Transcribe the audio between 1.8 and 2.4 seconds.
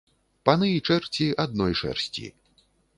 шэрсці